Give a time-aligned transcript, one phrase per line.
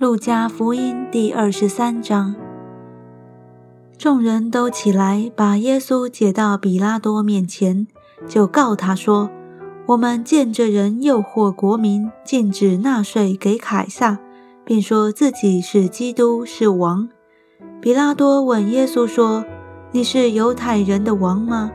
[0.00, 2.34] 路加福音第二十三章，
[3.98, 7.86] 众人都起来，把耶稣解到比拉多面前，
[8.26, 9.28] 就告他说
[9.84, 14.18] ：“我们见这人诱惑国民，禁止纳税给凯撒，
[14.64, 17.06] 并说自己是基督，是王。”
[17.78, 19.44] 比拉多问耶稣说
[19.92, 21.70] ：“你是犹太人的王吗？”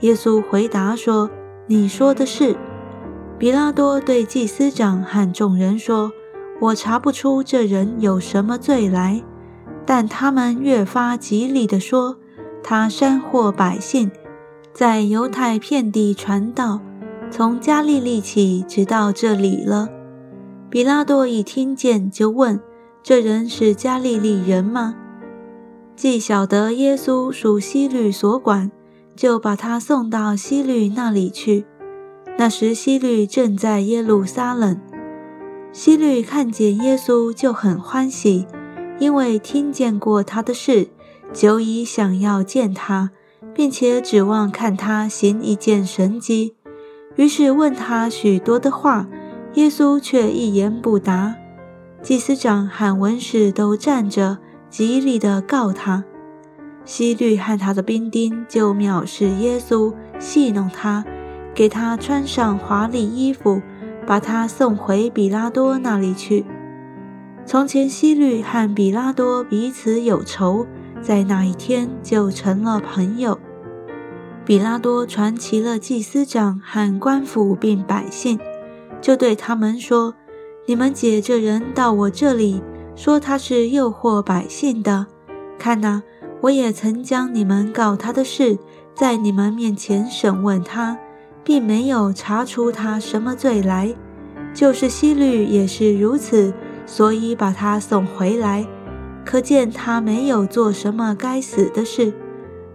[0.00, 1.30] 耶稣回答说
[1.68, 2.54] ：“你说的是。”
[3.40, 6.12] 比拉多对祭司长和众人说。
[6.62, 9.20] 我查不出这人有什么罪来，
[9.84, 12.18] 但他们越发极力地说，
[12.62, 14.12] 他煽惑百姓，
[14.72, 16.80] 在犹太遍地传道，
[17.32, 19.88] 从加利利起，直到这里了。
[20.70, 22.60] 比拉多一听见，就问：
[23.02, 24.94] 这人是加利利人吗？
[25.96, 28.70] 既晓得耶稣属西律所管，
[29.16, 31.66] 就把他送到西律那里去。
[32.38, 34.80] 那时西律正在耶路撒冷。
[35.72, 38.46] 希律看见耶稣就很欢喜，
[38.98, 40.88] 因为听见过他的事，
[41.32, 43.10] 久已想要见他，
[43.54, 46.54] 并且指望看他行一件神迹。
[47.16, 49.08] 于是问他许多的话，
[49.54, 51.36] 耶稣却一言不答。
[52.02, 54.38] 祭司长和文士都站着，
[54.68, 56.04] 极力地告他。
[56.84, 61.02] 希律和他的兵丁就藐视耶稣，戏弄他，
[61.54, 63.62] 给他穿上华丽衣服。
[64.06, 66.44] 把他送回比拉多那里去。
[67.44, 70.66] 从前希律和比拉多彼此有仇，
[71.00, 73.38] 在那一天就成了朋友。
[74.44, 78.38] 比拉多传齐了祭司长和官府并百姓，
[79.00, 80.14] 就对他们说
[80.66, 82.62] ：“你们解这人到我这里，
[82.94, 85.06] 说他是诱惑百姓的。
[85.58, 86.02] 看哪，
[86.42, 88.58] 我也曾将你们告他的事，
[88.94, 90.98] 在你们面前审问他。”
[91.44, 93.94] 并没有查出他什么罪来，
[94.54, 96.52] 就是西律也是如此，
[96.86, 98.66] 所以把他送回来，
[99.24, 102.12] 可见他没有做什么该死的事，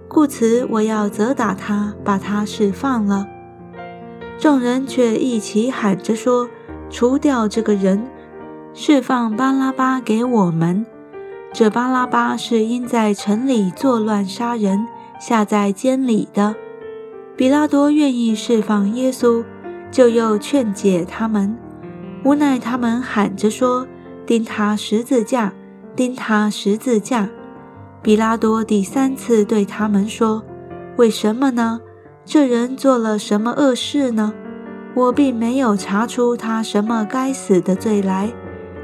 [0.07, 3.27] 故此我要责打他，把他释放了。
[4.38, 6.50] 众人却一起喊着说
[6.91, 8.07] ：“除掉这个人，
[8.73, 10.85] 释放巴拉巴给我们。
[11.53, 14.88] 这巴拉巴是因在城里作乱杀人，
[15.19, 16.56] 下在监里的。”
[17.38, 19.46] 比拉多愿意释放耶稣，
[19.92, 21.56] 就又劝解他们，
[22.25, 23.88] 无奈他们喊着说
[24.25, 25.53] ：“钉他十字架，
[25.96, 27.30] 钉他十字架。”
[28.02, 30.44] 比拉多第三次对他们说
[30.98, 31.80] ：“为什么呢？
[32.25, 34.34] 这人做了什么恶事呢？
[34.96, 38.34] 我并没有查出他什么该死的罪来，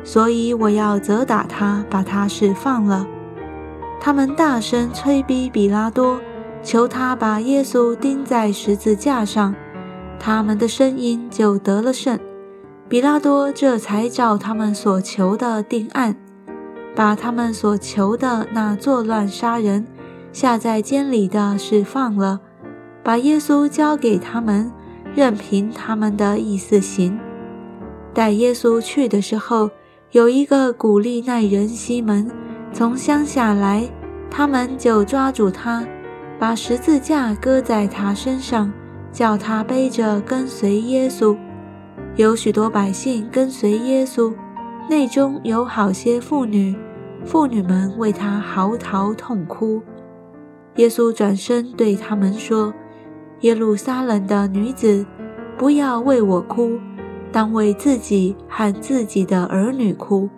[0.03, 3.07] 所以我要责打他，把他释放了。”
[3.99, 6.19] 他们大声催逼比拉多。
[6.63, 9.53] 求他把耶稣钉在十字架上，
[10.17, 12.17] 他们的声音就得了胜。
[12.87, 16.15] 比拉多这才照他们所求的定案，
[16.95, 19.85] 把他们所求的那作乱杀人、
[20.31, 22.39] 下在监里的释放了，
[23.03, 24.71] 把耶稣交给他们，
[25.15, 27.19] 任凭他们的意思行。
[28.13, 29.69] 待耶稣去的时候，
[30.11, 32.29] 有一个古利奈人西门
[32.71, 33.89] 从乡下来，
[34.29, 35.85] 他们就抓住他。
[36.43, 38.69] 把十字架搁在他身上，
[39.13, 41.37] 叫他背着跟随耶稣。
[42.17, 44.33] 有许多百姓跟随耶稣，
[44.89, 46.75] 内中有好些妇女，
[47.23, 49.81] 妇女们为他嚎啕痛哭。
[50.75, 52.73] 耶稣转身对他们说
[53.39, 55.05] ：“耶路撒冷的女子，
[55.57, 56.77] 不要为我哭，
[57.31, 60.29] 当为自己和自己的儿女哭，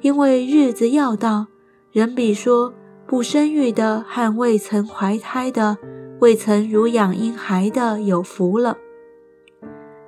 [0.00, 1.48] 因为日子要到，
[1.90, 2.72] 人比说。”
[3.10, 5.76] 不生育的和未曾怀胎的、
[6.20, 8.78] 未曾乳养婴孩的有福了。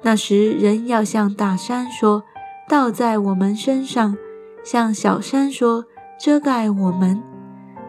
[0.02, 2.22] 那时人要向大山说
[2.70, 4.14] ：“倒在我们身上；
[4.62, 5.84] 向小山说
[6.16, 7.20] ：“遮盖我们。”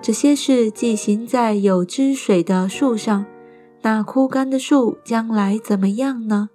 [0.01, 3.27] 这些事既行在有汁水的树上，
[3.83, 6.49] 那枯干的树将来怎么样呢？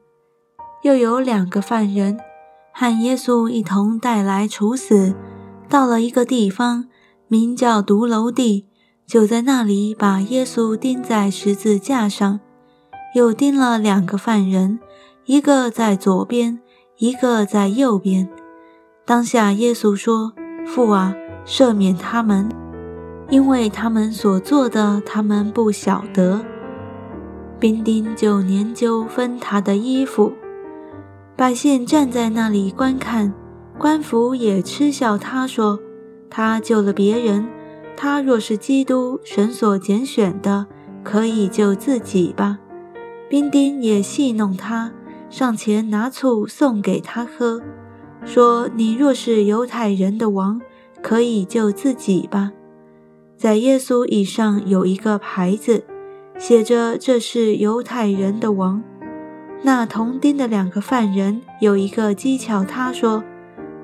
[0.83, 2.19] 又有两个犯人
[2.73, 5.15] 和耶稣一同带来处死，
[5.69, 6.89] 到了一个地方。
[7.29, 8.67] 名叫独楼地，
[9.07, 12.41] 就在那里把耶稣钉在十字架上，
[13.15, 14.79] 又钉了两个犯人，
[15.27, 16.59] 一个在左边，
[16.97, 18.29] 一个在右边。
[19.05, 20.33] 当下耶稣说
[20.67, 21.15] ：“父啊，
[21.47, 22.49] 赦免他们，
[23.29, 26.41] 因为他们所做的，他们不晓得。”
[27.61, 30.33] 兵丁就研究分他的衣服，
[31.37, 33.35] 百姓站在那里观看，
[33.79, 35.79] 官府也嗤笑他说。
[36.39, 37.49] 他救了别人，
[37.97, 40.69] 他若是基督神所拣选的，
[41.03, 42.61] 可以救自己吧。
[43.29, 44.93] 兵丁也戏弄他，
[45.29, 47.61] 上前拿醋送给他喝，
[48.25, 50.61] 说：“你若是犹太人的王，
[51.03, 52.53] 可以救自己吧。”
[53.37, 55.83] 在耶稣椅上有一个牌子，
[56.39, 58.81] 写着：“这是犹太人的王。”
[59.63, 63.25] 那同钉的两个犯人有一个讥诮他说：“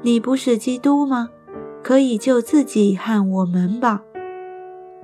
[0.02, 1.30] 你不是基督吗？
[1.84, 4.02] 可以救自己和我们吧。”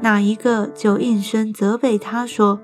[0.03, 2.59] 那一个就应声责备他说：“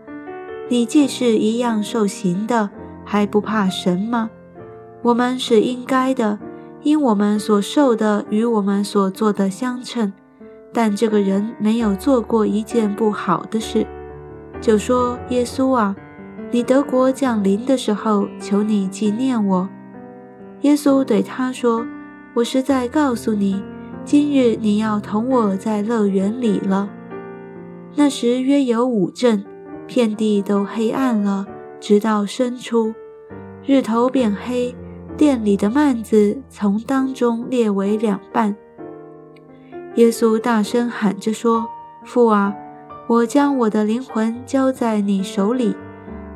[0.68, 2.70] 你既是一样受刑的，
[3.04, 4.30] 还不怕神吗？
[5.02, 6.38] 我们是应该的，
[6.82, 10.12] 因我们所受的与我们所做的相称。
[10.72, 13.86] 但这个人没有做过一件不好的事，
[14.60, 15.94] 就说：耶稣啊。”
[16.52, 19.68] 你德国降临的时候，求你纪念我。
[20.60, 21.84] 耶稣对他说
[22.34, 23.62] ：“我实在告诉你，
[24.06, 26.88] 今日你要同我在乐园里了。”
[27.96, 29.44] 那时约有五阵，
[29.88, 31.44] 遍地都黑暗了，
[31.80, 32.94] 直到深处，
[33.64, 34.72] 日头变黑，
[35.16, 38.54] 殿里的幔子从当中裂为两半。
[39.96, 41.66] 耶稣大声喊着说
[42.06, 42.54] ：“父啊，
[43.08, 45.74] 我将我的灵魂交在你手里。”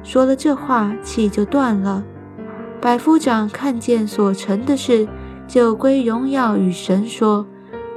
[0.03, 2.03] 说了这话，气就断了。
[2.81, 5.07] 百夫长看见所成的事，
[5.47, 7.47] 就归荣耀与神，说：“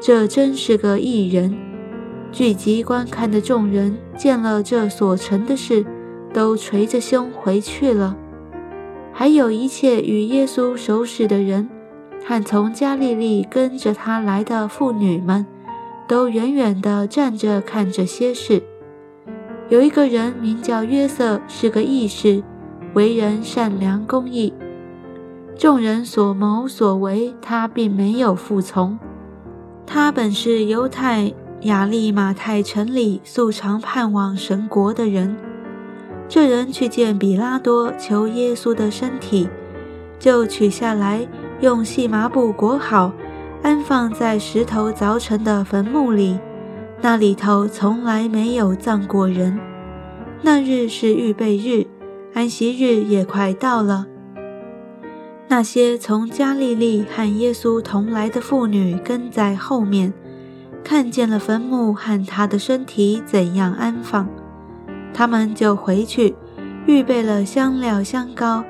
[0.06, 1.56] 这真是个异人。”
[2.30, 5.86] 聚集观看的众人见了这所成的事，
[6.34, 8.18] 都垂着胸回去了。
[9.14, 11.70] 还有一切与耶稣熟识的人，
[12.26, 15.46] 和从加利利跟着他来的妇女们，
[16.06, 18.62] 都远远地站着看这些事。
[19.70, 22.44] 有一个人名叫约瑟，是个义士，
[22.94, 24.54] 为人善良公义。
[25.56, 29.00] 众人所谋所为，他并没有服从。
[29.86, 35.36] 他本是犹太雅利马太城里素常盼望神国的人。
[36.28, 39.48] 这人去见比拉多，求耶稣的身体，
[40.18, 41.28] 就取下来，
[41.62, 43.14] 用细麻布裹好，
[43.62, 46.40] 安放在石头凿成的坟墓里。
[47.02, 49.60] 那里头从来没有葬过人。
[50.42, 51.86] 那日是预备日，
[52.34, 54.08] 安息日也快到了。
[55.56, 60.12] 那些从加利利和耶稣同来的妇女跟在后面，
[60.84, 64.28] 看见了坟墓和他的身体怎样安放，
[65.14, 66.34] 他们就回去，
[66.88, 68.64] 预备了香料香膏。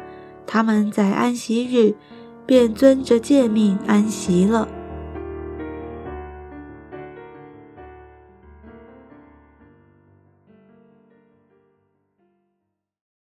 [0.46, 1.96] 他们在安息日
[2.46, 4.68] 便遵着诫命安息了。